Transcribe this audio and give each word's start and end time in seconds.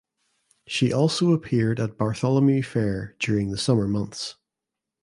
She 0.65 0.91
also 0.91 1.31
appeared 1.31 1.79
at 1.79 1.95
Bartholomew 1.95 2.63
Fair 2.63 3.15
during 3.19 3.51
the 3.51 3.57
summer 3.59 3.87
months. 3.87 4.33